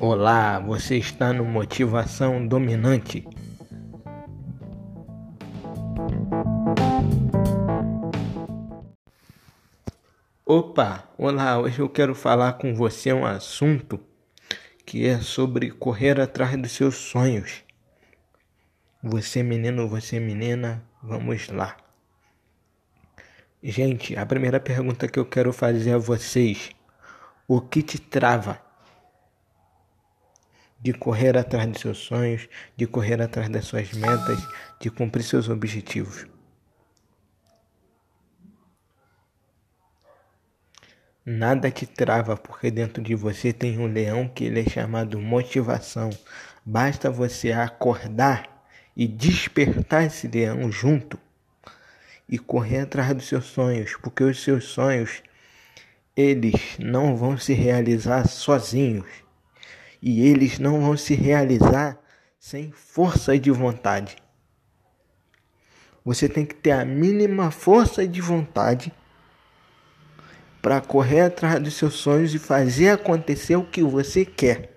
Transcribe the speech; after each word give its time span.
Olá, 0.00 0.60
você 0.60 0.96
está 0.96 1.32
no 1.32 1.44
Motivação 1.44 2.46
Dominante. 2.46 3.26
Opa, 10.46 11.10
olá, 11.18 11.58
hoje 11.58 11.80
eu 11.80 11.88
quero 11.88 12.14
falar 12.14 12.52
com 12.52 12.76
você 12.76 13.12
um 13.12 13.26
assunto 13.26 13.98
que 14.86 15.04
é 15.04 15.18
sobre 15.18 15.68
correr 15.72 16.20
atrás 16.20 16.56
dos 16.56 16.70
seus 16.70 16.94
sonhos. 16.94 17.64
Você 19.02 19.42
menino, 19.42 19.88
você 19.88 20.20
menina, 20.20 20.80
vamos 21.02 21.48
lá. 21.48 21.76
Gente, 23.60 24.16
a 24.16 24.24
primeira 24.24 24.60
pergunta 24.60 25.08
que 25.08 25.18
eu 25.18 25.26
quero 25.26 25.52
fazer 25.52 25.94
a 25.94 25.98
vocês: 25.98 26.70
o 27.48 27.60
que 27.60 27.82
te 27.82 27.98
trava? 27.98 28.67
De 30.80 30.92
correr 30.92 31.36
atrás 31.36 31.68
dos 31.68 31.80
seus 31.80 31.98
sonhos, 31.98 32.48
de 32.76 32.86
correr 32.86 33.20
atrás 33.20 33.48
das 33.48 33.64
suas 33.64 33.92
metas, 33.92 34.38
de 34.80 34.90
cumprir 34.90 35.24
seus 35.24 35.48
objetivos. 35.48 36.26
Nada 41.24 41.70
te 41.70 41.84
trava 41.84 42.36
porque 42.36 42.70
dentro 42.70 43.02
de 43.02 43.14
você 43.14 43.52
tem 43.52 43.78
um 43.78 43.86
leão 43.86 44.26
que 44.28 44.44
ele 44.44 44.60
é 44.60 44.70
chamado 44.70 45.20
motivação. 45.20 46.08
Basta 46.64 47.10
você 47.10 47.52
acordar 47.52 48.64
e 48.96 49.06
despertar 49.06 50.04
esse 50.04 50.26
leão 50.26 50.72
junto 50.72 51.18
e 52.28 52.38
correr 52.38 52.80
atrás 52.80 53.14
dos 53.14 53.28
seus 53.28 53.44
sonhos, 53.44 53.96
porque 54.02 54.24
os 54.24 54.42
seus 54.42 54.64
sonhos 54.64 55.22
eles 56.16 56.78
não 56.78 57.16
vão 57.16 57.36
se 57.36 57.52
realizar 57.52 58.26
sozinhos 58.26 59.27
e 60.00 60.26
eles 60.26 60.58
não 60.58 60.80
vão 60.80 60.96
se 60.96 61.14
realizar 61.14 61.98
sem 62.38 62.70
força 62.70 63.38
de 63.38 63.50
vontade. 63.50 64.16
Você 66.04 66.28
tem 66.28 66.46
que 66.46 66.54
ter 66.54 66.70
a 66.70 66.84
mínima 66.84 67.50
força 67.50 68.06
de 68.06 68.20
vontade 68.20 68.92
para 70.62 70.80
correr 70.80 71.20
atrás 71.22 71.62
dos 71.62 71.74
seus 71.74 71.94
sonhos 71.94 72.34
e 72.34 72.38
fazer 72.38 72.90
acontecer 72.90 73.56
o 73.56 73.64
que 73.64 73.82
você 73.82 74.24
quer. 74.24 74.74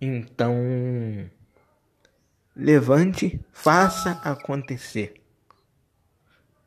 Então, 0.00 0.54
levante, 2.56 3.40
faça 3.52 4.12
acontecer. 4.24 5.14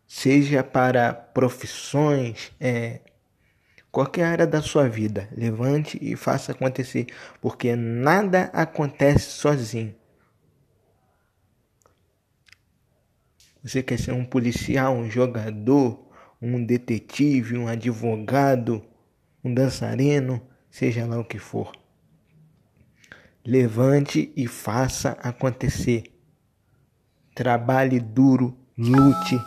Seja 0.06 0.64
para 0.64 1.14
profissões, 1.14 2.52
é, 2.60 3.02
qualquer 3.94 4.24
área 4.24 4.48
da 4.48 4.60
sua 4.60 4.90
vida, 4.90 5.30
levante 5.38 6.00
e 6.02 6.16
faça 6.16 6.52
acontecer, 6.52 7.06
porque 7.40 7.76
nada 7.76 8.46
acontece 8.46 9.30
sozinho. 9.30 9.94
Você 13.64 13.84
quer 13.84 14.00
ser 14.00 14.12
um 14.12 14.26
policial, 14.26 14.96
um 14.96 15.08
jogador, 15.10 16.12
um 16.42 16.66
detetive, 16.66 17.56
um 17.56 17.68
advogado, 17.68 18.84
um 19.44 19.54
dançarino, 19.54 20.42
seja 20.72 21.06
lá 21.06 21.20
o 21.20 21.24
que 21.24 21.38
for. 21.38 21.72
Levante 23.46 24.34
e 24.36 24.48
faça 24.48 25.12
acontecer. 25.22 26.04
Trabalhe 27.36 28.00
duro, 28.00 28.58
lute, 28.76 29.40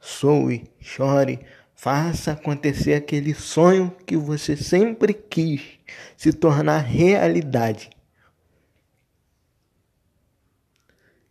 soe, 0.00 0.68
chore, 0.80 1.38
Faça 1.84 2.32
acontecer 2.32 2.94
aquele 2.94 3.34
sonho 3.34 3.94
que 4.06 4.16
você 4.16 4.56
sempre 4.56 5.12
quis 5.12 5.78
se 6.16 6.32
tornar 6.32 6.78
realidade. 6.78 7.90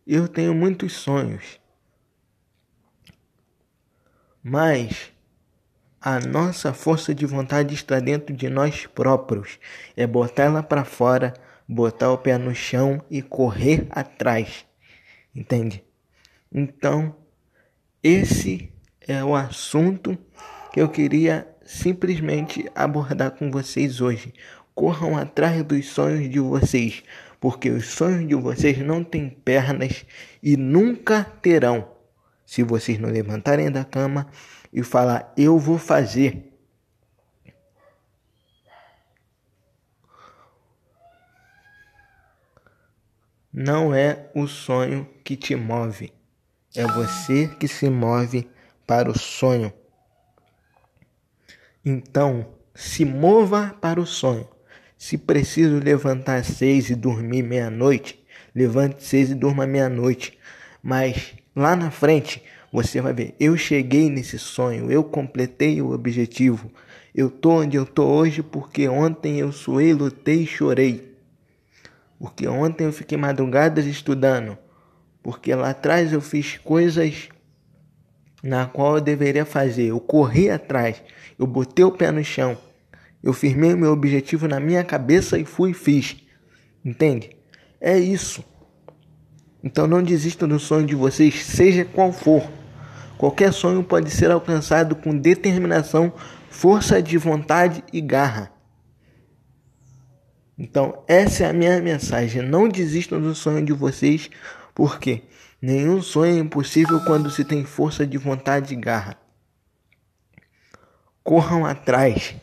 Eu 0.06 0.28
tenho 0.28 0.54
muitos 0.54 0.92
sonhos, 0.92 1.60
mas 4.40 5.12
a 6.00 6.20
nossa 6.20 6.72
força 6.72 7.12
de 7.12 7.26
vontade 7.26 7.74
está 7.74 7.98
dentro 7.98 8.32
de 8.32 8.48
nós 8.48 8.86
próprios. 8.86 9.58
É 9.96 10.06
botar 10.06 10.44
ela 10.44 10.62
para 10.62 10.84
fora, 10.84 11.34
botar 11.68 12.12
o 12.12 12.18
pé 12.18 12.38
no 12.38 12.54
chão 12.54 13.04
e 13.10 13.20
correr 13.22 13.88
atrás. 13.90 14.64
Entende? 15.34 15.84
Então, 16.52 17.16
esse 18.00 18.72
é 19.06 19.22
o 19.22 19.34
assunto 19.34 20.16
que 20.72 20.80
eu 20.80 20.88
queria 20.88 21.46
simplesmente 21.64 22.70
abordar 22.74 23.32
com 23.32 23.50
vocês 23.50 24.00
hoje. 24.00 24.32
Corram 24.74 25.16
atrás 25.16 25.62
dos 25.62 25.86
sonhos 25.86 26.28
de 26.28 26.40
vocês, 26.40 27.02
porque 27.40 27.70
os 27.70 27.86
sonhos 27.86 28.26
de 28.26 28.34
vocês 28.34 28.78
não 28.78 29.04
têm 29.04 29.28
pernas 29.28 30.04
e 30.42 30.56
nunca 30.56 31.24
terão. 31.24 31.88
Se 32.44 32.62
vocês 32.62 32.98
não 32.98 33.08
levantarem 33.08 33.70
da 33.70 33.84
cama 33.84 34.26
e 34.72 34.82
falar, 34.82 35.32
eu 35.36 35.58
vou 35.58 35.78
fazer. 35.78 36.50
Não 43.52 43.94
é 43.94 44.28
o 44.34 44.48
sonho 44.48 45.08
que 45.22 45.36
te 45.36 45.54
move, 45.54 46.12
é 46.74 46.84
você 46.88 47.46
que 47.46 47.68
se 47.68 47.88
move 47.88 48.50
para 48.86 49.10
o 49.10 49.18
sonho. 49.18 49.72
Então, 51.84 52.46
se 52.74 53.04
mova 53.04 53.76
para 53.80 54.00
o 54.00 54.06
sonho. 54.06 54.48
Se 54.96 55.18
preciso 55.18 55.78
levantar 55.78 56.36
às 56.36 56.46
seis 56.46 56.88
e 56.88 56.94
dormir 56.94 57.42
meia-noite, 57.42 58.24
levante 58.54 59.04
seis 59.04 59.30
e 59.30 59.34
durma 59.34 59.66
meia-noite. 59.66 60.38
Mas 60.82 61.34
lá 61.54 61.76
na 61.76 61.90
frente 61.90 62.42
você 62.72 63.00
vai 63.00 63.12
ver, 63.12 63.34
eu 63.38 63.56
cheguei 63.56 64.10
nesse 64.10 64.38
sonho, 64.38 64.90
eu 64.90 65.04
completei 65.04 65.80
o 65.80 65.92
objetivo. 65.92 66.70
Eu 67.14 67.30
tô 67.30 67.60
onde 67.60 67.76
eu 67.76 67.86
tô 67.86 68.04
hoje 68.06 68.42
porque 68.42 68.88
ontem 68.88 69.38
eu 69.38 69.52
suei, 69.52 69.92
lutei 69.92 70.42
e 70.42 70.46
chorei. 70.46 71.14
Porque 72.18 72.48
ontem 72.48 72.84
eu 72.84 72.92
fiquei 72.92 73.16
madrugadas 73.16 73.86
estudando. 73.86 74.58
Porque 75.22 75.54
lá 75.54 75.70
atrás 75.70 76.12
eu 76.12 76.20
fiz 76.20 76.58
coisas 76.58 77.28
na 78.44 78.66
qual 78.66 78.96
eu 78.96 79.00
deveria 79.00 79.46
fazer. 79.46 79.86
Eu 79.86 79.98
corri 79.98 80.50
atrás, 80.50 81.02
eu 81.38 81.46
botei 81.46 81.84
o 81.84 81.90
pé 81.90 82.10
no 82.10 82.22
chão, 82.22 82.56
eu 83.22 83.32
firmei 83.32 83.72
o 83.72 83.78
meu 83.78 83.90
objetivo 83.90 84.46
na 84.46 84.60
minha 84.60 84.84
cabeça 84.84 85.38
e 85.38 85.46
fui 85.46 85.70
e 85.70 85.74
fiz. 85.74 86.16
Entende? 86.84 87.30
É 87.80 87.98
isso. 87.98 88.44
Então 89.62 89.86
não 89.86 90.02
desistam 90.02 90.46
do 90.46 90.58
sonho 90.58 90.86
de 90.86 90.94
vocês, 90.94 91.42
seja 91.42 91.86
qual 91.86 92.12
for. 92.12 92.46
Qualquer 93.16 93.50
sonho 93.50 93.82
pode 93.82 94.10
ser 94.10 94.30
alcançado 94.30 94.94
com 94.94 95.16
determinação, 95.16 96.12
força 96.50 97.00
de 97.00 97.16
vontade 97.16 97.82
e 97.90 98.02
garra. 98.02 98.52
Então, 100.58 101.02
essa 101.08 101.44
é 101.44 101.48
a 101.48 101.52
minha 101.52 101.80
mensagem. 101.80 102.42
Não 102.42 102.68
desistam 102.68 103.20
do 103.20 103.34
sonho 103.34 103.64
de 103.64 103.72
vocês, 103.72 104.30
porque 104.74 105.22
nenhum 105.64 106.02
sonho 106.02 106.36
é 106.36 106.38
impossível 106.38 107.02
quando 107.06 107.30
se 107.30 107.42
tem 107.42 107.64
força 107.64 108.06
de 108.06 108.18
vontade 108.18 108.74
e 108.74 108.76
garra. 108.76 109.16
Corram 111.22 111.64
atrás. 111.64 112.34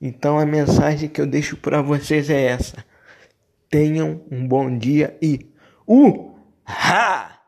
Então 0.00 0.38
a 0.38 0.46
mensagem 0.46 1.08
que 1.08 1.20
eu 1.20 1.26
deixo 1.26 1.56
para 1.56 1.82
vocês 1.82 2.30
é 2.30 2.44
essa. 2.44 2.84
Tenham 3.68 4.24
um 4.30 4.46
bom 4.46 4.78
dia 4.78 5.18
e 5.20 5.52
uh! 5.88 6.36
Ha! 6.64 7.40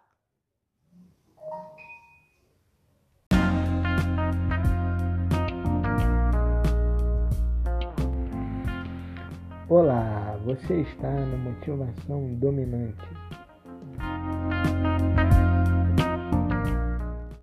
Olá, 9.69 10.39
você 10.45 10.83
está 10.83 11.11
no 11.11 11.39
Motivação 11.39 12.35
Dominante. 12.35 13.34